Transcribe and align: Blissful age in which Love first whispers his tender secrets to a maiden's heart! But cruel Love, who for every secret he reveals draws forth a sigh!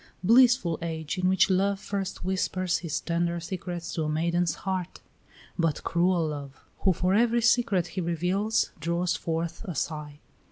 Blissful 0.23 0.79
age 0.81 1.19
in 1.19 1.29
which 1.29 1.47
Love 1.51 1.79
first 1.79 2.25
whispers 2.25 2.79
his 2.79 2.99
tender 2.99 3.39
secrets 3.39 3.93
to 3.93 4.03
a 4.05 4.09
maiden's 4.09 4.55
heart! 4.65 4.99
But 5.59 5.83
cruel 5.83 6.29
Love, 6.29 6.59
who 6.79 6.91
for 6.91 7.13
every 7.13 7.43
secret 7.43 7.85
he 7.85 8.01
reveals 8.01 8.71
draws 8.79 9.15
forth 9.15 9.63
a 9.63 9.75
sigh! 9.75 10.17